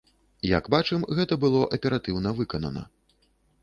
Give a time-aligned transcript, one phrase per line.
[0.57, 2.81] Як бачым, гэта было аператыўна выканана.